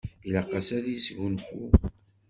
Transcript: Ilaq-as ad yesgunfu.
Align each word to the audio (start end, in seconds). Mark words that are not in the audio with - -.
Ilaq-as 0.27 0.69
ad 0.77 0.85
yesgunfu. 0.89 1.63